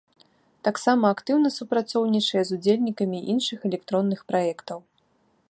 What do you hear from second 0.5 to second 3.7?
Таксама актыўна супрацоўнічае з удзельнікамі іншых